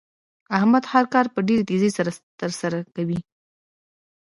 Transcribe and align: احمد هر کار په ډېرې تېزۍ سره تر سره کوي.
احمد 0.57 0.83
هر 0.91 1.03
کار 1.13 1.25
په 1.33 1.39
ډېرې 1.47 1.63
تېزۍ 1.69 1.91
سره 1.97 2.11
تر 2.39 2.51
سره 2.61 2.77
کوي. 2.95 3.19